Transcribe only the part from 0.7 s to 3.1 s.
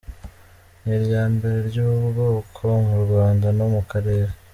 Ni iryambere ry’ubu bwoko mu